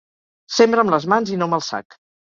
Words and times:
Sembra 0.55 0.85
amb 0.85 0.95
les 0.95 1.07
mans 1.15 1.37
i 1.37 1.41
no 1.43 1.51
amb 1.51 1.61
el 1.63 1.67
sac. 1.71 2.01